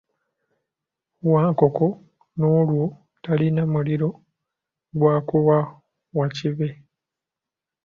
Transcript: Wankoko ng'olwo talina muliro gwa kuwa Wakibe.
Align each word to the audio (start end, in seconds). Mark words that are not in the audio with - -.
Wankoko 1.31 1.87
ng'olwo 2.39 2.85
talina 3.23 3.63
muliro 3.73 4.09
gwa 4.99 5.15
kuwa 5.27 5.59
Wakibe. 6.17 6.69